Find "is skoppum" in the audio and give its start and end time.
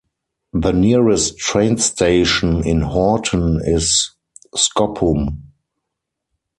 3.63-5.43